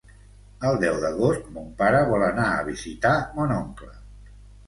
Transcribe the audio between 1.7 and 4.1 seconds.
pare vol anar a visitar mon oncle.